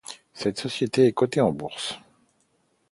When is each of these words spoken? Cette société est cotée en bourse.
Cette 0.33 0.57
société 0.59 1.05
est 1.05 1.11
cotée 1.13 1.41
en 1.41 1.51
bourse. 1.51 1.93